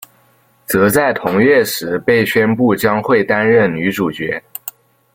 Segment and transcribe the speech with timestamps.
[0.65, 4.41] 则在同月时被宣布将会担任女主角。